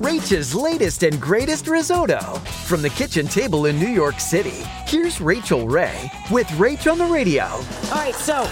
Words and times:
Rach's 0.00 0.54
latest 0.54 1.02
and 1.02 1.20
greatest 1.20 1.66
risotto. 1.66 2.20
From 2.66 2.82
the 2.82 2.90
kitchen 2.90 3.26
table 3.26 3.66
in 3.66 3.80
New 3.80 3.88
York 3.88 4.20
City, 4.20 4.62
here's 4.86 5.20
Rachael 5.20 5.66
Ray 5.66 6.08
with 6.30 6.46
Rach 6.50 6.90
on 6.90 6.98
the 6.98 7.04
radio. 7.04 7.42
All 7.46 7.96
right, 7.96 8.14
so 8.14 8.42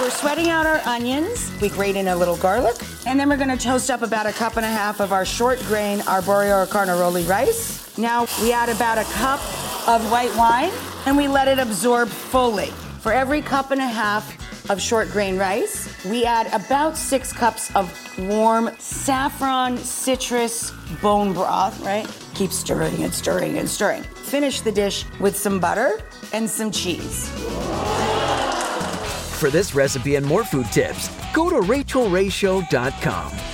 we're 0.00 0.10
sweating 0.10 0.50
out 0.50 0.66
our 0.66 0.80
onions. 0.86 1.50
We 1.60 1.68
grate 1.68 1.96
in 1.96 2.06
a 2.06 2.14
little 2.14 2.36
garlic. 2.36 2.76
And 3.06 3.18
then 3.18 3.28
we're 3.28 3.36
gonna 3.36 3.56
toast 3.56 3.90
up 3.90 4.02
about 4.02 4.26
a 4.26 4.32
cup 4.32 4.56
and 4.56 4.64
a 4.64 4.68
half 4.68 5.00
of 5.00 5.12
our 5.12 5.24
short 5.24 5.58
grain 5.62 5.98
arborio 6.00 6.70
carnaroli 6.70 7.24
rice. 7.24 7.98
Now 7.98 8.28
we 8.40 8.52
add 8.52 8.68
about 8.68 8.98
a 8.98 9.04
cup 9.14 9.40
of 9.88 10.08
white 10.12 10.34
wine 10.36 10.70
and 11.06 11.16
we 11.16 11.26
let 11.26 11.48
it 11.48 11.58
absorb 11.58 12.08
fully. 12.08 12.68
For 13.00 13.12
every 13.12 13.42
cup 13.42 13.72
and 13.72 13.80
a 13.80 13.86
half 13.86 14.32
of 14.70 14.80
short 14.80 15.10
grain 15.10 15.36
rice, 15.36 15.88
we 16.04 16.24
add 16.24 16.52
about 16.52 16.96
six 16.96 17.32
cups 17.32 17.74
of 17.74 17.92
warm 18.18 18.70
saffron 18.78 19.76
citrus 19.76 20.70
bone 21.02 21.32
broth, 21.32 21.78
right? 21.80 22.06
Keep 22.34 22.52
stirring 22.52 23.02
and 23.02 23.12
stirring 23.12 23.58
and 23.58 23.68
stirring. 23.68 24.02
Finish 24.02 24.60
the 24.60 24.72
dish 24.72 25.04
with 25.20 25.36
some 25.36 25.60
butter 25.60 26.00
and 26.32 26.48
some 26.48 26.70
cheese. 26.70 27.28
For 29.38 29.50
this 29.50 29.74
recipe 29.74 30.14
and 30.16 30.24
more 30.24 30.44
food 30.44 30.66
tips, 30.66 31.10
go 31.32 31.50
to 31.50 31.56
rachaelrayshow.com. 31.56 33.53